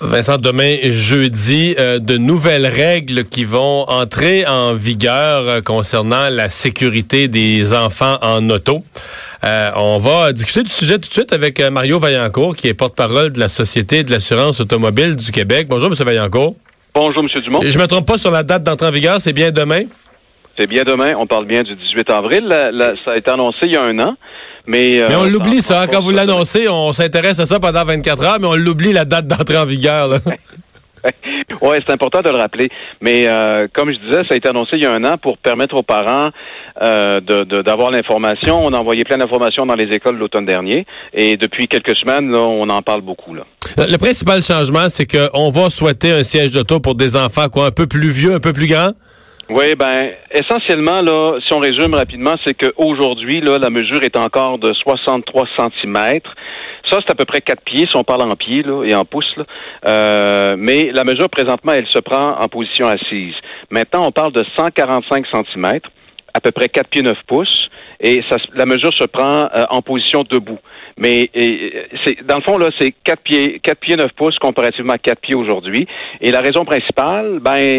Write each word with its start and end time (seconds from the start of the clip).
Vincent, 0.00 0.38
demain 0.38 0.76
jeudi, 0.84 1.74
euh, 1.76 1.98
de 1.98 2.16
nouvelles 2.16 2.68
règles 2.68 3.24
qui 3.24 3.44
vont 3.44 3.82
entrer 3.88 4.46
en 4.46 4.74
vigueur 4.74 5.48
euh, 5.48 5.60
concernant 5.60 6.28
la 6.30 6.50
sécurité 6.50 7.26
des 7.26 7.74
enfants 7.74 8.16
en 8.22 8.48
auto. 8.48 8.84
Euh, 9.42 9.70
on 9.74 9.98
va 9.98 10.32
discuter 10.32 10.62
du 10.62 10.70
sujet 10.70 11.00
tout 11.00 11.08
de 11.08 11.12
suite 11.12 11.32
avec 11.32 11.60
Mario 11.60 11.98
Vaillancourt, 11.98 12.54
qui 12.54 12.68
est 12.68 12.74
porte-parole 12.74 13.32
de 13.32 13.40
la 13.40 13.48
Société 13.48 14.04
de 14.04 14.12
l'assurance 14.12 14.60
automobile 14.60 15.16
du 15.16 15.32
Québec. 15.32 15.66
Bonjour, 15.68 15.88
M. 15.88 15.94
Vaillancourt. 15.94 16.54
Bonjour, 16.94 17.24
M. 17.24 17.42
Dumont. 17.42 17.60
Je 17.64 17.78
me 17.78 17.86
trompe 17.86 18.06
pas 18.06 18.18
sur 18.18 18.30
la 18.30 18.44
date 18.44 18.62
d'entrée 18.62 18.86
en 18.86 18.92
vigueur, 18.92 19.20
c'est 19.20 19.32
bien 19.32 19.50
demain? 19.50 19.82
C'est 20.58 20.66
bien 20.66 20.82
demain. 20.84 21.14
On 21.16 21.26
parle 21.26 21.46
bien 21.46 21.62
du 21.62 21.74
18 21.74 22.10
avril. 22.10 22.54
ça 23.04 23.12
a 23.12 23.16
été 23.16 23.30
annoncé 23.30 23.58
il 23.62 23.72
y 23.72 23.76
a 23.76 23.82
un 23.82 23.98
an. 24.00 24.16
Mais, 24.66 25.02
mais 25.08 25.16
on 25.16 25.24
l'oublie, 25.24 25.62
ça. 25.62 25.86
Quand 25.90 26.00
vous 26.00 26.10
l'annoncez, 26.10 26.68
on 26.68 26.92
s'intéresse 26.92 27.38
à 27.38 27.46
ça 27.46 27.58
pendant 27.58 27.84
24 27.84 28.22
heures, 28.24 28.36
mais 28.40 28.48
on 28.48 28.54
l'oublie, 28.54 28.92
la 28.92 29.06
date 29.06 29.26
d'entrée 29.26 29.56
en 29.56 29.64
vigueur. 29.64 30.20
oui, 31.62 31.76
c'est 31.86 31.92
important 31.92 32.20
de 32.20 32.30
le 32.30 32.36
rappeler. 32.36 32.68
Mais 33.00 33.26
euh, 33.26 33.66
comme 33.72 33.92
je 33.92 33.98
disais, 33.98 34.22
ça 34.28 34.34
a 34.34 34.36
été 34.36 34.48
annoncé 34.48 34.72
il 34.74 34.82
y 34.82 34.86
a 34.86 34.92
un 34.92 35.04
an 35.04 35.16
pour 35.16 35.38
permettre 35.38 35.76
aux 35.76 35.82
parents 35.82 36.30
euh, 36.82 37.20
d'avoir 37.20 37.90
l'information. 37.90 38.60
On 38.64 38.72
a 38.72 38.78
envoyé 38.78 39.04
plein 39.04 39.18
d'informations 39.18 39.66
dans 39.66 39.74
les 39.74 39.94
écoles 39.94 40.16
l'automne 40.16 40.46
dernier. 40.46 40.86
Et 41.14 41.36
depuis 41.36 41.68
quelques 41.68 41.96
semaines, 41.96 42.30
là, 42.30 42.40
on 42.40 42.68
en 42.68 42.82
parle 42.82 43.02
beaucoup. 43.02 43.34
Là. 43.34 43.44
Le 43.76 43.96
principal 43.96 44.42
changement, 44.42 44.88
c'est 44.88 45.06
qu'on 45.06 45.50
va 45.50 45.70
souhaiter 45.70 46.12
un 46.12 46.22
siège 46.22 46.50
d'auto 46.50 46.80
pour 46.80 46.94
des 46.94 47.16
enfants 47.16 47.48
quoi, 47.48 47.66
un 47.66 47.70
peu 47.70 47.86
plus 47.86 48.10
vieux, 48.10 48.34
un 48.34 48.40
peu 48.40 48.52
plus 48.52 48.66
grands? 48.66 48.92
Oui, 49.50 49.74
ben 49.76 50.10
essentiellement 50.30 51.00
là, 51.00 51.38
si 51.40 51.54
on 51.54 51.58
résume 51.58 51.94
rapidement, 51.94 52.34
c'est 52.44 52.52
qu'aujourd'hui 52.52 53.40
là, 53.40 53.58
la 53.58 53.70
mesure 53.70 54.02
est 54.02 54.16
encore 54.18 54.58
de 54.58 54.74
63 54.74 55.44
cm. 55.56 56.20
Ça, 56.90 56.98
c'est 57.00 57.10
à 57.10 57.14
peu 57.14 57.24
près 57.24 57.40
4 57.40 57.62
pieds 57.62 57.86
si 57.88 57.96
on 57.96 58.04
parle 58.04 58.22
en 58.30 58.36
pieds 58.36 58.62
là, 58.62 58.84
et 58.84 58.94
en 58.94 59.06
pouces. 59.06 59.24
Euh, 59.86 60.54
mais 60.58 60.90
la 60.92 61.04
mesure 61.04 61.30
présentement, 61.30 61.72
elle 61.72 61.86
se 61.86 61.98
prend 61.98 62.38
en 62.38 62.48
position 62.48 62.86
assise. 62.88 63.34
Maintenant, 63.70 64.06
on 64.06 64.12
parle 64.12 64.32
de 64.32 64.44
145 64.54 65.24
cm, 65.32 65.80
à 66.34 66.40
peu 66.40 66.50
près 66.50 66.68
4 66.68 66.88
pieds 66.88 67.02
9 67.02 67.16
pouces, 67.26 67.70
et 68.00 68.22
la 68.54 68.66
mesure 68.66 68.92
se 68.92 69.04
prend 69.04 69.48
euh, 69.54 69.64
en 69.70 69.80
position 69.80 70.24
debout. 70.30 70.58
Mais 70.98 71.30
c'est 72.04 72.26
dans 72.26 72.36
le 72.36 72.42
fond, 72.42 72.58
là, 72.58 72.68
c'est 72.78 72.92
4 73.04 73.20
pieds, 73.22 73.60
4 73.62 73.78
pieds 73.78 73.96
9 73.96 74.08
pouces 74.16 74.38
comparativement 74.38 74.94
à 74.94 74.98
4 74.98 75.20
pieds 75.20 75.34
aujourd'hui. 75.34 75.86
Et 76.20 76.30
la 76.30 76.40
raison 76.40 76.64
principale, 76.64 77.38
ben, 77.40 77.78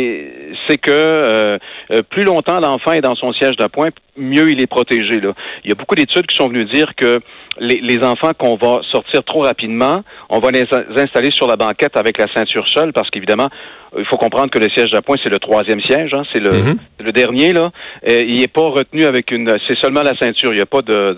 c'est 0.67 0.77
que 0.77 0.91
euh, 0.91 1.57
euh, 1.91 2.01
plus 2.09 2.23
longtemps 2.23 2.59
l'enfant 2.59 2.93
est 2.93 3.01
dans 3.01 3.15
son 3.15 3.33
siège 3.33 3.55
d'appoint, 3.57 3.89
mieux 4.19 4.49
il 4.49 4.61
est 4.61 4.67
protégé. 4.67 5.19
Là. 5.19 5.33
Il 5.63 5.69
y 5.69 5.71
a 5.71 5.75
beaucoup 5.75 5.95
d'études 5.95 6.27
qui 6.27 6.37
sont 6.37 6.49
venues 6.49 6.65
dire 6.65 6.93
que 6.95 7.19
les, 7.59 7.79
les 7.81 7.99
enfants 8.05 8.31
qu'on 8.37 8.55
va 8.55 8.81
sortir 8.91 9.23
trop 9.23 9.41
rapidement, 9.41 10.01
on 10.29 10.39
va 10.39 10.51
les 10.51 10.65
installer 10.95 11.31
sur 11.31 11.47
la 11.47 11.55
banquette 11.55 11.97
avec 11.97 12.17
la 12.17 12.27
ceinture 12.33 12.65
seule, 12.73 12.93
parce 12.93 13.09
qu'évidemment, 13.09 13.49
il 13.97 14.05
faut 14.05 14.17
comprendre 14.17 14.49
que 14.49 14.59
le 14.59 14.67
siège 14.69 14.91
d'appoint, 14.91 15.17
c'est 15.23 15.31
le 15.31 15.39
troisième 15.39 15.81
siège, 15.81 16.11
hein, 16.13 16.23
c'est 16.31 16.39
le, 16.39 16.51
mm-hmm. 16.51 16.77
le 16.99 17.11
dernier. 17.11 17.53
là. 17.53 17.71
Euh, 18.07 18.19
il 18.21 18.35
n'est 18.35 18.47
pas 18.47 18.69
retenu 18.69 19.03
avec 19.03 19.31
une... 19.31 19.49
C'est 19.67 19.77
seulement 19.79 20.03
la 20.03 20.13
ceinture, 20.19 20.51
il 20.53 20.57
n'y 20.57 20.61
a 20.61 20.67
pas 20.67 20.81
de 20.81 21.17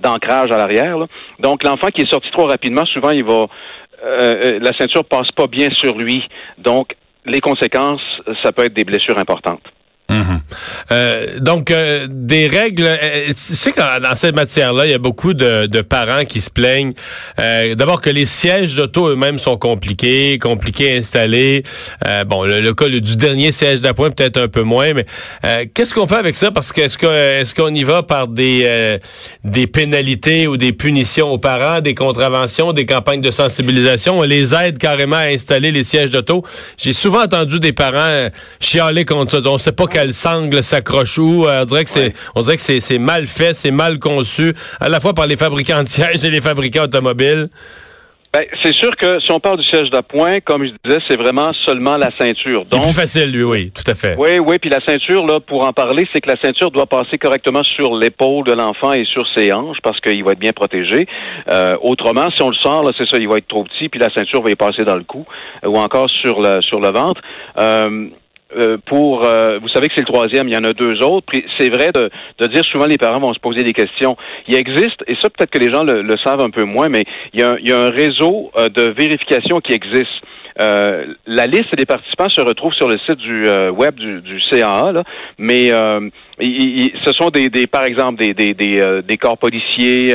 d'ancrage 0.00 0.50
à 0.50 0.56
l'arrière. 0.56 0.96
Donc 1.38 1.62
l'enfant 1.62 1.88
qui 1.88 2.02
est 2.02 2.10
sorti 2.10 2.30
trop 2.30 2.46
rapidement, 2.46 2.86
souvent, 2.86 3.10
il 3.10 3.24
va... 3.24 3.46
la 4.02 4.72
ceinture 4.78 5.04
passe 5.04 5.30
pas 5.32 5.46
bien 5.46 5.68
sur 5.76 5.96
lui. 5.96 6.22
Donc, 6.58 6.94
les 7.24 7.40
conséquences, 7.40 8.02
ça 8.42 8.50
peut 8.50 8.64
être 8.64 8.74
des 8.74 8.84
blessures 8.84 9.18
importantes. 9.18 9.62
Euh, 10.92 11.38
donc, 11.40 11.70
euh, 11.70 12.06
des 12.10 12.48
règles. 12.48 12.84
Euh, 12.86 13.28
tu 13.28 13.34
sais 13.34 13.72
que 13.72 13.80
dans 13.80 14.14
cette 14.14 14.34
matière-là, 14.34 14.84
il 14.86 14.90
y 14.90 14.94
a 14.94 14.98
beaucoup 14.98 15.32
de, 15.32 15.80
parents 15.82 16.24
qui 16.24 16.40
se 16.40 16.50
plaignent. 16.50 16.92
D'abord 17.36 18.00
que 18.00 18.10
les 18.10 18.24
sièges 18.24 18.76
d'auto 18.76 19.08
eux-mêmes 19.08 19.38
sont 19.38 19.56
compliqués, 19.56 20.38
compliqués 20.38 20.94
à 20.94 20.96
installer. 20.96 21.64
bon, 22.26 22.44
le, 22.44 22.72
cas 22.72 22.88
du 22.88 23.16
dernier 23.16 23.52
siège 23.52 23.80
d'appoint 23.80 24.10
peut-être 24.10 24.36
un 24.36 24.48
peu 24.48 24.62
moins, 24.62 24.92
mais 24.94 25.06
qu'est-ce 25.74 25.92
qu'on 25.92 26.06
fait 26.06 26.16
avec 26.16 26.36
ça? 26.36 26.50
Parce 26.50 26.72
que 26.72 26.80
est-ce 26.80 27.54
qu'on 27.54 27.74
y 27.74 27.82
va 27.82 28.02
par 28.02 28.28
des 28.28 28.98
des 29.44 29.66
pénalités 29.66 30.46
ou 30.46 30.56
des 30.56 30.72
punitions 30.72 31.32
aux 31.32 31.38
parents, 31.38 31.80
des 31.80 31.94
contraventions, 31.94 32.72
des 32.72 32.86
campagnes 32.86 33.20
de 33.20 33.30
sensibilisation? 33.30 34.20
On 34.20 34.22
les 34.22 34.54
aide 34.54 34.78
carrément 34.78 35.16
à 35.16 35.26
installer 35.26 35.72
les 35.72 35.84
sièges 35.84 36.10
d'auto. 36.10 36.44
J'ai 36.78 36.92
souvent 36.92 37.24
entendu 37.24 37.58
des 37.58 37.72
parents 37.72 38.28
chialer 38.60 39.04
contre 39.04 39.42
ça. 39.42 39.50
On 39.50 39.58
sait 39.58 39.72
pas 39.72 39.86
quel 39.90 40.14
sangle 40.14 40.62
s'accroche 40.62 40.81
où. 41.18 41.46
Euh, 41.46 41.62
on 41.62 41.64
dirait 41.64 41.84
que 41.84 41.90
c'est, 41.90 42.12
on 42.34 42.40
dirait 42.40 42.56
que 42.56 42.62
c'est 42.62 42.98
mal 42.98 43.26
fait, 43.26 43.54
c'est 43.54 43.70
mal 43.70 43.98
conçu, 43.98 44.54
à 44.80 44.88
la 44.88 45.00
fois 45.00 45.14
par 45.14 45.26
les 45.26 45.36
fabricants 45.36 45.82
de 45.82 45.88
sièges 45.88 46.24
et 46.24 46.30
les 46.30 46.40
fabricants 46.40 46.84
automobiles. 46.84 47.48
Ben, 48.34 48.46
c'est 48.64 48.72
sûr 48.72 48.90
que 48.92 49.20
si 49.20 49.30
on 49.30 49.40
parle 49.40 49.58
du 49.58 49.68
siège 49.68 49.90
d'appoint, 49.90 50.40
comme 50.40 50.64
je 50.64 50.72
disais, 50.82 51.00
c'est 51.06 51.18
vraiment 51.18 51.50
seulement 51.66 51.98
la 51.98 52.08
ceinture. 52.18 52.64
Donc, 52.64 52.80
c'est 52.80 52.88
plus 52.88 52.94
facile, 52.94 53.30
lui, 53.30 53.44
oui, 53.44 53.70
tout 53.72 53.82
à 53.86 53.94
fait. 53.94 54.16
Oui, 54.16 54.38
oui, 54.38 54.58
puis 54.58 54.70
la 54.70 54.80
ceinture, 54.86 55.26
là, 55.26 55.38
pour 55.38 55.66
en 55.66 55.74
parler, 55.74 56.06
c'est 56.14 56.22
que 56.22 56.30
la 56.30 56.40
ceinture 56.42 56.70
doit 56.70 56.86
passer 56.86 57.18
correctement 57.18 57.62
sur 57.62 57.94
l'épaule 57.94 58.44
de 58.44 58.52
l'enfant 58.52 58.94
et 58.94 59.04
sur 59.04 59.26
ses 59.36 59.52
hanches 59.52 59.76
parce 59.82 60.00
qu'il 60.00 60.24
va 60.24 60.32
être 60.32 60.38
bien 60.38 60.54
protégé. 60.54 61.06
Euh, 61.50 61.76
autrement, 61.82 62.30
si 62.34 62.42
on 62.42 62.48
le 62.48 62.54
sort, 62.54 62.84
là, 62.84 62.92
c'est 62.96 63.06
ça, 63.06 63.18
il 63.18 63.28
va 63.28 63.36
être 63.36 63.48
trop 63.48 63.64
petit, 63.64 63.90
puis 63.90 64.00
la 64.00 64.08
ceinture 64.16 64.42
va 64.42 64.50
y 64.50 64.56
passer 64.56 64.84
dans 64.84 64.96
le 64.96 65.04
cou 65.04 65.26
euh, 65.62 65.68
ou 65.68 65.76
encore 65.76 66.08
sur 66.08 66.40
le 66.40 66.62
sur 66.62 66.80
le 66.80 66.88
ventre. 66.88 67.20
Euh, 67.58 68.08
euh, 68.56 68.76
pour, 68.86 69.24
euh, 69.24 69.58
vous 69.60 69.68
savez 69.68 69.88
que 69.88 69.94
c'est 69.94 70.06
le 70.06 70.12
troisième, 70.12 70.48
il 70.48 70.54
y 70.54 70.56
en 70.56 70.64
a 70.64 70.72
deux 70.72 71.02
autres. 71.02 71.26
C'est 71.58 71.70
vrai 71.70 71.90
de, 71.92 72.10
de, 72.38 72.46
dire 72.46 72.64
souvent 72.64 72.86
les 72.86 72.98
parents 72.98 73.20
vont 73.20 73.32
se 73.32 73.40
poser 73.40 73.64
des 73.64 73.72
questions. 73.72 74.16
Il 74.48 74.54
existe, 74.54 75.02
et 75.06 75.14
ça 75.20 75.30
peut-être 75.30 75.50
que 75.50 75.58
les 75.58 75.72
gens 75.72 75.84
le, 75.84 76.16
savent 76.24 76.40
un 76.40 76.50
peu 76.50 76.64
moins, 76.64 76.88
mais 76.88 77.04
il 77.32 77.40
y 77.40 77.42
a, 77.42 77.56
il 77.60 77.68
y 77.68 77.72
a 77.72 77.78
un 77.78 77.90
réseau 77.90 78.50
euh, 78.58 78.68
de 78.68 78.92
vérification 78.96 79.60
qui 79.60 79.72
existe. 79.72 80.20
Euh, 80.60 81.14
la 81.26 81.46
liste 81.46 81.74
des 81.76 81.86
participants 81.86 82.28
se 82.28 82.40
retrouve 82.40 82.72
sur 82.74 82.88
le 82.88 82.98
site 82.98 83.16
du 83.16 83.46
euh, 83.46 83.70
web 83.70 83.94
du, 83.94 84.40
CAA, 84.50 84.92
mais 85.38 85.72
euh, 85.72 86.08
ce 86.38 87.12
sont 87.12 87.30
des, 87.30 87.48
par 87.66 87.84
exemple 87.84 88.22
des, 88.22 88.34
des, 88.34 88.54
des, 88.54 89.02
des 89.06 89.16
corps 89.16 89.38
policiers, 89.38 90.14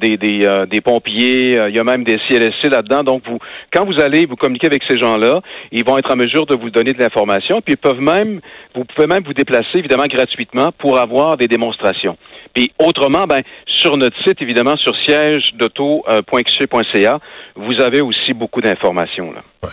des, 0.00 0.16
des, 0.16 0.48
des 0.70 0.80
pompiers, 0.80 1.56
il 1.68 1.74
y 1.74 1.78
a 1.78 1.84
même 1.84 2.04
des 2.04 2.18
CLSC 2.28 2.70
là-dedans. 2.70 3.02
Donc, 3.02 3.22
vous, 3.26 3.38
quand 3.72 3.86
vous 3.86 4.00
allez 4.00 4.26
vous 4.26 4.36
communiquer 4.36 4.66
avec 4.66 4.82
ces 4.88 4.98
gens-là, 4.98 5.40
ils 5.72 5.84
vont 5.84 5.96
être 5.96 6.12
en 6.12 6.16
mesure 6.16 6.46
de 6.46 6.54
vous 6.54 6.70
donner 6.70 6.92
de 6.92 6.98
l'information, 6.98 7.60
puis 7.62 7.74
ils 7.74 7.76
peuvent 7.78 8.00
même, 8.00 8.40
vous 8.74 8.84
pouvez 8.84 9.06
même 9.06 9.24
vous 9.24 9.34
déplacer 9.34 9.78
évidemment 9.78 10.06
gratuitement 10.06 10.68
pour 10.78 10.98
avoir 10.98 11.36
des 11.36 11.48
démonstrations. 11.48 12.16
Puis 12.54 12.72
autrement, 12.78 13.24
ben, 13.24 13.40
sur 13.78 13.96
notre 13.96 14.16
site, 14.26 14.40
évidemment, 14.40 14.76
sur 14.76 14.92
siège 15.04 15.50
d'auto.qc.ca, 15.54 17.18
vous 17.56 17.80
avez 17.80 18.00
aussi 18.00 18.34
beaucoup 18.34 18.60
d'informations. 18.60 19.32
Là. 19.32 19.42
Ouais. 19.62 19.70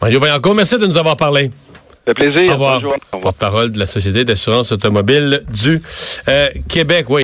Mario 0.00 0.20
Vaillancourt, 0.20 0.54
merci 0.54 0.78
de 0.78 0.86
nous 0.86 0.98
avoir 0.98 1.16
parlé. 1.16 1.50
Ça 2.06 2.12
plaisir. 2.12 2.50
Au 2.50 2.52
revoir. 2.52 2.82
Porte-parole 3.22 3.72
de 3.72 3.78
la 3.78 3.86
Société 3.86 4.24
d'assurance 4.24 4.72
automobile 4.72 5.40
du 5.48 5.80
euh, 6.28 6.48
Québec. 6.68 7.06
Oui. 7.08 7.22